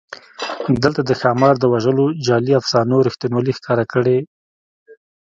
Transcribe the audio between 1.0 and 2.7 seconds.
د ښامار د وژلو جعلي